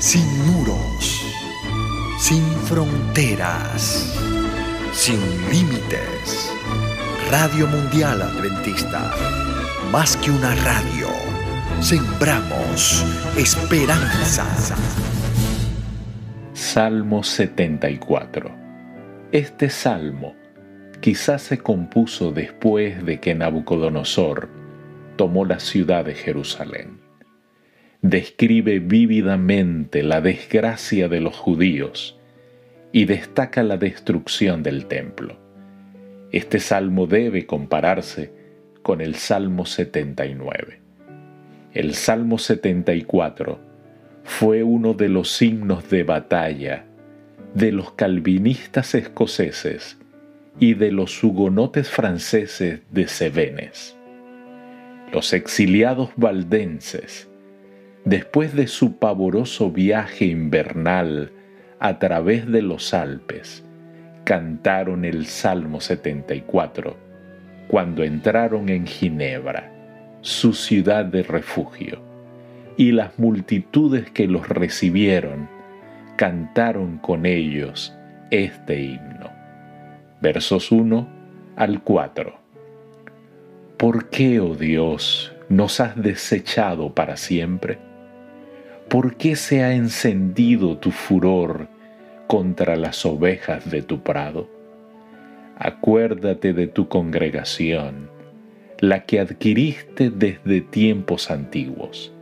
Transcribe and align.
sin 0.00 0.24
muros, 0.46 1.22
sin 2.18 2.42
fronteras, 2.64 4.18
sin 4.92 5.20
límites. 5.50 6.50
Radio 7.30 7.66
Mundial 7.66 8.22
Adventista, 8.22 9.12
más 9.92 10.16
que 10.16 10.30
una 10.30 10.54
radio, 10.54 11.08
sembramos 11.80 13.04
esperanza. 13.36 14.46
Salmo 16.54 17.22
74. 17.22 18.50
Este 19.32 19.68
salmo 19.68 20.34
quizás 21.02 21.42
se 21.42 21.58
compuso 21.58 22.32
después 22.32 23.04
de 23.04 23.20
que 23.20 23.34
Nabucodonosor 23.34 24.48
tomó 25.16 25.44
la 25.44 25.60
ciudad 25.60 26.06
de 26.06 26.14
Jerusalén 26.14 27.09
describe 28.02 28.78
vívidamente 28.78 30.02
la 30.02 30.20
desgracia 30.20 31.08
de 31.08 31.20
los 31.20 31.36
judíos 31.36 32.18
y 32.92 33.04
destaca 33.04 33.62
la 33.62 33.76
destrucción 33.76 34.62
del 34.62 34.86
templo. 34.86 35.38
Este 36.32 36.60
salmo 36.60 37.06
debe 37.06 37.46
compararse 37.46 38.32
con 38.82 39.00
el 39.00 39.16
Salmo 39.16 39.66
79. 39.66 40.80
El 41.74 41.94
Salmo 41.94 42.38
74 42.38 43.60
fue 44.24 44.62
uno 44.62 44.94
de 44.94 45.08
los 45.08 45.40
himnos 45.42 45.90
de 45.90 46.02
batalla 46.02 46.86
de 47.54 47.72
los 47.72 47.92
calvinistas 47.92 48.94
escoceses 48.94 49.98
y 50.58 50.74
de 50.74 50.92
los 50.92 51.22
hugonotes 51.22 51.90
franceses 51.90 52.80
de 52.90 53.06
Cevenes. 53.08 53.96
Los 55.12 55.32
exiliados 55.32 56.10
valdenses 56.16 57.29
después 58.04 58.54
de 58.54 58.66
su 58.66 58.98
pavoroso 58.98 59.70
viaje 59.70 60.26
invernal 60.26 61.32
a 61.78 61.98
través 61.98 62.46
de 62.50 62.62
los 62.62 62.94
Alpes, 62.94 63.64
cantaron 64.24 65.04
el 65.04 65.26
Salmo 65.26 65.80
74 65.80 66.96
cuando 67.68 68.02
entraron 68.02 68.68
en 68.68 68.86
Ginebra, 68.86 69.72
su 70.22 70.52
ciudad 70.52 71.04
de 71.04 71.22
refugio, 71.22 72.00
y 72.76 72.92
las 72.92 73.18
multitudes 73.18 74.10
que 74.10 74.26
los 74.26 74.48
recibieron 74.48 75.48
cantaron 76.16 76.98
con 76.98 77.26
ellos 77.26 77.94
este 78.30 78.80
himno. 78.82 79.30
Versos 80.20 80.70
1 80.70 81.08
al 81.56 81.82
4. 81.82 82.34
¿Por 83.76 84.10
qué, 84.10 84.40
oh 84.40 84.54
Dios, 84.54 85.32
nos 85.48 85.80
has 85.80 85.96
desechado 85.96 86.94
para 86.94 87.16
siempre? 87.16 87.89
¿Por 88.90 89.14
qué 89.14 89.36
se 89.36 89.62
ha 89.62 89.72
encendido 89.72 90.76
tu 90.78 90.90
furor 90.90 91.68
contra 92.26 92.74
las 92.74 93.06
ovejas 93.06 93.70
de 93.70 93.82
tu 93.82 94.02
prado? 94.02 94.50
Acuérdate 95.56 96.52
de 96.52 96.66
tu 96.66 96.88
congregación, 96.88 98.10
la 98.80 99.04
que 99.04 99.20
adquiriste 99.20 100.10
desde 100.10 100.60
tiempos 100.60 101.30
antiguos, 101.30 102.12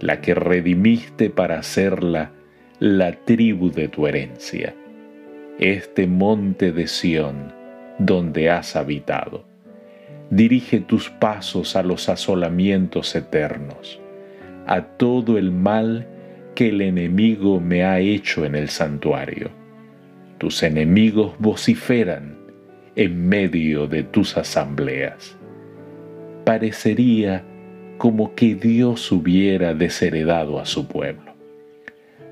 la 0.00 0.20
que 0.20 0.34
redimiste 0.34 1.30
para 1.30 1.58
hacerla 1.58 2.32
la 2.80 3.12
tribu 3.12 3.70
de 3.70 3.88
tu 3.88 4.06
herencia, 4.06 4.74
este 5.58 6.06
monte 6.06 6.70
de 6.72 6.86
Sión 6.86 7.54
donde 7.98 8.50
has 8.50 8.76
habitado. 8.76 9.46
Dirige 10.28 10.80
tus 10.80 11.08
pasos 11.08 11.76
a 11.76 11.82
los 11.82 12.10
asolamientos 12.10 13.14
eternos 13.16 14.03
a 14.66 14.82
todo 14.82 15.38
el 15.38 15.50
mal 15.50 16.06
que 16.54 16.68
el 16.68 16.80
enemigo 16.80 17.60
me 17.60 17.84
ha 17.84 18.00
hecho 18.00 18.44
en 18.44 18.54
el 18.54 18.68
santuario. 18.68 19.50
Tus 20.38 20.62
enemigos 20.62 21.34
vociferan 21.38 22.38
en 22.96 23.28
medio 23.28 23.86
de 23.86 24.02
tus 24.04 24.36
asambleas. 24.36 25.36
Parecería 26.44 27.44
como 27.98 28.34
que 28.34 28.54
Dios 28.54 29.10
hubiera 29.10 29.74
desheredado 29.74 30.60
a 30.60 30.66
su 30.66 30.86
pueblo. 30.86 31.34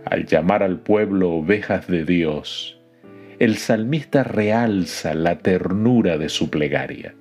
Al 0.04 0.26
llamar 0.26 0.62
al 0.62 0.80
pueblo 0.80 1.30
ovejas 1.32 1.86
de 1.86 2.04
Dios, 2.04 2.78
el 3.38 3.56
salmista 3.56 4.24
realza 4.24 5.14
la 5.14 5.38
ternura 5.38 6.18
de 6.18 6.28
su 6.28 6.50
plegaria. 6.50 7.14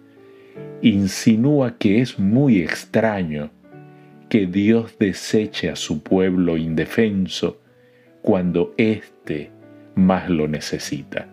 Insinúa 0.82 1.78
que 1.78 2.02
es 2.02 2.20
muy 2.20 2.60
extraño 2.60 3.52
que 4.32 4.48
Dios 4.48 4.98
deseche 4.98 5.70
a 5.70 5.76
su 5.76 6.04
pueblo 6.04 6.56
indefenso 6.56 7.60
cuando 8.22 8.74
éste 8.78 9.52
más 9.96 10.30
lo 10.30 10.48
necesita. 10.48 11.28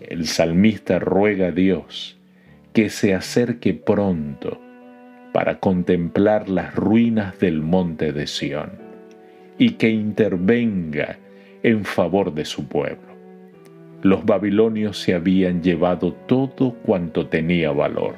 El 0.00 0.26
salmista 0.26 0.98
ruega 0.98 1.46
a 1.46 1.52
Dios 1.52 2.18
que 2.72 2.90
se 2.90 3.14
acerque 3.14 3.72
pronto 3.74 4.60
para 5.32 5.60
contemplar 5.60 6.48
las 6.48 6.74
ruinas 6.74 7.38
del 7.38 7.62
monte 7.62 8.12
de 8.12 8.26
Sión 8.26 8.72
y 9.56 9.74
que 9.74 9.90
intervenga 9.90 11.20
en 11.62 11.84
favor 11.84 12.34
de 12.34 12.44
su 12.44 12.66
pueblo. 12.66 13.14
Los 14.02 14.24
babilonios 14.24 14.98
se 14.98 15.14
habían 15.14 15.62
llevado 15.62 16.14
todo 16.26 16.74
cuanto 16.82 17.28
tenía 17.28 17.70
valor 17.70 18.16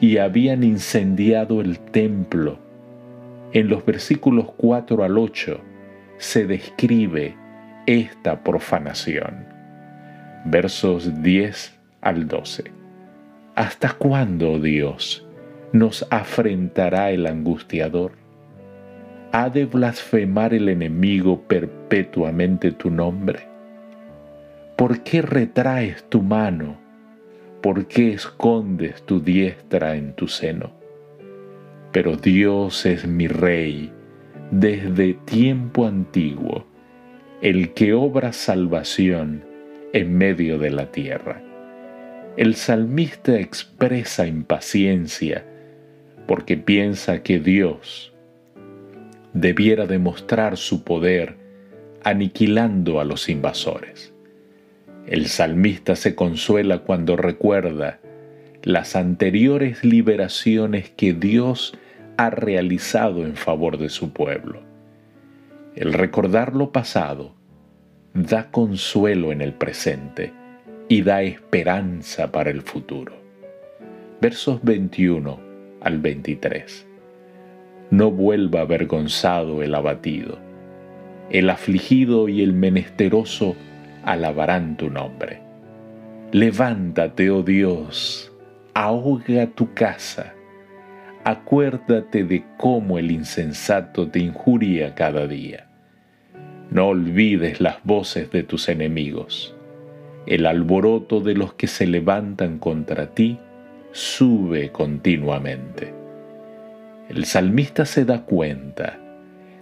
y 0.00 0.16
habían 0.16 0.64
incendiado 0.64 1.60
el 1.60 1.78
templo 1.78 2.66
en 3.52 3.68
los 3.68 3.84
versículos 3.84 4.52
4 4.56 5.04
al 5.04 5.16
8 5.16 5.60
se 6.18 6.46
describe 6.46 7.34
esta 7.86 8.42
profanación. 8.44 9.46
Versos 10.44 11.22
10 11.22 11.78
al 12.02 12.28
12. 12.28 12.64
¿Hasta 13.54 13.92
cuándo, 13.92 14.58
Dios, 14.60 15.26
nos 15.72 16.06
afrentará 16.10 17.10
el 17.10 17.26
angustiador? 17.26 18.12
¿Ha 19.32 19.50
de 19.50 19.64
blasfemar 19.66 20.54
el 20.54 20.68
enemigo 20.68 21.42
perpetuamente 21.42 22.72
tu 22.72 22.90
nombre? 22.90 23.40
¿Por 24.76 25.02
qué 25.02 25.22
retraes 25.22 26.04
tu 26.08 26.22
mano? 26.22 26.78
¿Por 27.62 27.86
qué 27.86 28.12
escondes 28.12 29.02
tu 29.02 29.20
diestra 29.20 29.96
en 29.96 30.12
tu 30.12 30.28
seno? 30.28 30.77
Pero 31.92 32.16
Dios 32.16 32.84
es 32.86 33.06
mi 33.06 33.28
Rey 33.28 33.92
desde 34.50 35.14
tiempo 35.14 35.86
antiguo, 35.86 36.66
el 37.42 37.72
que 37.74 37.92
obra 37.92 38.32
salvación 38.32 39.44
en 39.92 40.16
medio 40.16 40.58
de 40.58 40.70
la 40.70 40.90
tierra. 40.90 41.42
El 42.36 42.54
salmista 42.54 43.38
expresa 43.38 44.26
impaciencia 44.26 45.44
porque 46.26 46.56
piensa 46.56 47.22
que 47.22 47.40
Dios 47.40 48.12
debiera 49.32 49.86
demostrar 49.86 50.56
su 50.56 50.84
poder 50.84 51.36
aniquilando 52.04 53.00
a 53.00 53.04
los 53.04 53.28
invasores. 53.28 54.12
El 55.06 55.26
salmista 55.26 55.96
se 55.96 56.14
consuela 56.14 56.80
cuando 56.80 57.16
recuerda 57.16 57.98
las 58.62 58.96
anteriores 58.96 59.84
liberaciones 59.84 60.90
que 60.90 61.12
Dios 61.12 61.74
ha 62.16 62.30
realizado 62.30 63.24
en 63.24 63.36
favor 63.36 63.78
de 63.78 63.88
su 63.88 64.12
pueblo. 64.12 64.62
El 65.76 65.92
recordar 65.92 66.56
lo 66.56 66.72
pasado 66.72 67.34
da 68.14 68.50
consuelo 68.50 69.30
en 69.30 69.40
el 69.40 69.52
presente 69.52 70.32
y 70.88 71.02
da 71.02 71.22
esperanza 71.22 72.32
para 72.32 72.50
el 72.50 72.62
futuro. 72.62 73.14
Versos 74.20 74.60
21 74.64 75.38
al 75.80 75.98
23. 75.98 76.86
No 77.90 78.10
vuelva 78.10 78.62
avergonzado 78.62 79.62
el 79.62 79.74
abatido. 79.74 80.38
El 81.30 81.50
afligido 81.50 82.28
y 82.28 82.42
el 82.42 82.52
menesteroso 82.52 83.54
alabarán 84.02 84.76
tu 84.76 84.90
nombre. 84.90 85.40
Levántate, 86.32 87.30
oh 87.30 87.42
Dios, 87.42 88.32
ahoga 88.78 89.48
tu 89.48 89.74
casa. 89.74 90.34
Acuérdate 91.24 92.22
de 92.22 92.44
cómo 92.58 93.00
el 93.00 93.10
insensato 93.10 94.08
te 94.08 94.20
injuria 94.20 94.94
cada 94.94 95.26
día. 95.26 95.66
No 96.70 96.86
olvides 96.86 97.60
las 97.60 97.82
voces 97.82 98.30
de 98.30 98.44
tus 98.44 98.68
enemigos. 98.68 99.56
El 100.26 100.46
alboroto 100.46 101.20
de 101.20 101.34
los 101.34 101.54
que 101.54 101.66
se 101.66 101.88
levantan 101.88 102.60
contra 102.60 103.14
ti 103.16 103.40
sube 103.90 104.70
continuamente. 104.70 105.92
El 107.08 107.24
salmista 107.24 107.84
se 107.84 108.04
da 108.04 108.26
cuenta 108.26 108.96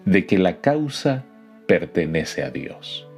de 0.04 0.26
que 0.26 0.36
la 0.36 0.60
causa 0.60 1.24
pertenece 1.66 2.42
a 2.42 2.50
Dios 2.50 3.08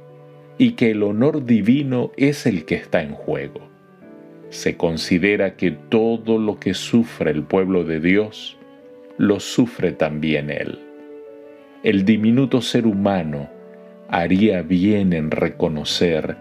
y 0.57 0.71
que 0.73 0.91
el 0.91 1.03
honor 1.03 1.43
divino 1.43 2.13
es 2.15 2.45
el 2.45 2.63
que 2.63 2.75
está 2.75 3.01
en 3.01 3.11
juego 3.11 3.78
se 4.49 4.77
considera 4.77 5.55
que 5.55 5.71
todo 5.71 6.37
lo 6.37 6.59
que 6.59 6.73
sufre 6.73 7.31
el 7.31 7.43
pueblo 7.43 7.83
de 7.83 7.99
Dios, 7.99 8.57
lo 9.17 9.39
sufre 9.39 9.91
también 9.91 10.49
Él. 10.49 10.79
el 11.83 12.03
diminuto 12.03 12.61
ser 12.61 12.85
humano 12.85 13.49
haría 14.09 14.61
bien 14.63 15.13
en 15.13 15.31
reconocer 15.31 16.35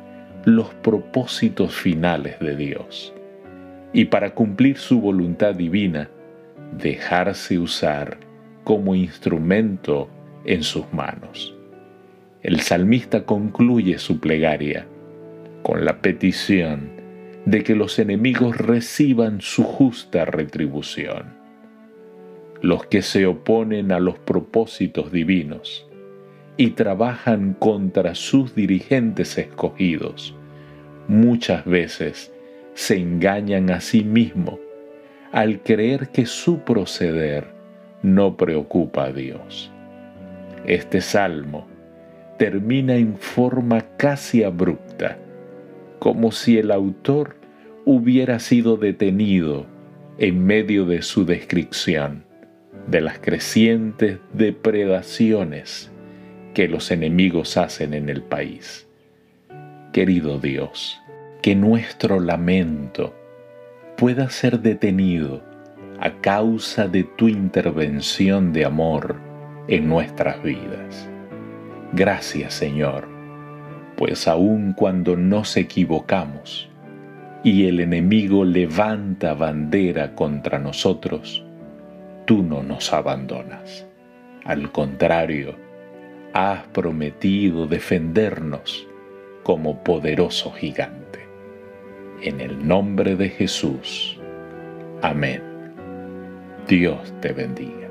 los 0.44 0.74
propósitos 0.74 1.74
finales 1.74 2.40
de 2.40 2.56
Dios 2.56 3.12
y 3.92 4.06
para 4.06 4.34
cumplir 4.34 4.78
su 4.78 5.00
voluntad 5.00 5.54
divina, 5.54 6.10
dejarse 6.76 7.58
usar 7.58 8.18
como 8.64 8.94
instrumento 8.94 10.08
en 10.44 10.62
sus 10.62 10.92
manos. 10.92 11.54
El 12.42 12.60
salmista 12.60 13.24
concluye 13.24 13.98
su 13.98 14.20
plegaria 14.20 14.86
con 15.62 15.84
la 15.84 16.00
petición 16.00 16.97
de 17.48 17.64
que 17.64 17.74
los 17.74 17.98
enemigos 17.98 18.58
reciban 18.58 19.40
su 19.40 19.64
justa 19.64 20.26
retribución. 20.26 21.32
Los 22.60 22.84
que 22.84 23.00
se 23.00 23.24
oponen 23.24 23.90
a 23.90 24.00
los 24.00 24.18
propósitos 24.18 25.10
divinos 25.10 25.88
y 26.58 26.72
trabajan 26.72 27.54
contra 27.54 28.14
sus 28.14 28.54
dirigentes 28.54 29.38
escogidos, 29.38 30.36
muchas 31.06 31.64
veces 31.64 32.34
se 32.74 32.98
engañan 32.98 33.70
a 33.70 33.80
sí 33.80 34.04
mismos 34.04 34.58
al 35.32 35.62
creer 35.62 36.10
que 36.10 36.26
su 36.26 36.58
proceder 36.58 37.46
no 38.02 38.36
preocupa 38.36 39.04
a 39.04 39.12
Dios. 39.12 39.72
Este 40.66 41.00
salmo 41.00 41.66
termina 42.36 42.96
en 42.96 43.16
forma 43.16 43.86
casi 43.96 44.44
abrupta, 44.44 45.16
como 45.98 46.30
si 46.30 46.58
el 46.58 46.70
autor 46.70 47.37
hubiera 47.90 48.38
sido 48.38 48.76
detenido 48.76 49.64
en 50.18 50.44
medio 50.44 50.84
de 50.84 51.00
su 51.00 51.24
descripción 51.24 52.22
de 52.86 53.00
las 53.00 53.18
crecientes 53.18 54.18
depredaciones 54.34 55.90
que 56.52 56.68
los 56.68 56.90
enemigos 56.90 57.56
hacen 57.56 57.94
en 57.94 58.10
el 58.10 58.20
país. 58.20 58.86
Querido 59.94 60.38
Dios, 60.38 61.00
que 61.40 61.54
nuestro 61.56 62.20
lamento 62.20 63.14
pueda 63.96 64.28
ser 64.28 64.60
detenido 64.60 65.42
a 65.98 66.20
causa 66.20 66.88
de 66.88 67.04
tu 67.04 67.26
intervención 67.26 68.52
de 68.52 68.66
amor 68.66 69.16
en 69.66 69.88
nuestras 69.88 70.42
vidas. 70.42 71.08
Gracias 71.94 72.52
Señor, 72.52 73.08
pues 73.96 74.28
aun 74.28 74.74
cuando 74.74 75.16
nos 75.16 75.56
equivocamos 75.56 76.68
y 77.44 77.66
el 77.66 77.80
enemigo 77.80 78.44
levanta 78.44 79.34
bandera 79.34 80.14
contra 80.14 80.58
nosotros, 80.58 81.44
tú 82.26 82.42
no 82.42 82.62
nos 82.62 82.92
abandonas. 82.92 83.86
Al 84.44 84.72
contrario, 84.72 85.54
has 86.32 86.66
prometido 86.68 87.66
defendernos 87.66 88.86
como 89.42 89.82
poderoso 89.82 90.50
gigante. 90.52 91.20
En 92.22 92.40
el 92.40 92.66
nombre 92.66 93.16
de 93.16 93.28
Jesús. 93.28 94.18
Amén. 95.02 95.42
Dios 96.66 97.14
te 97.20 97.32
bendiga. 97.32 97.87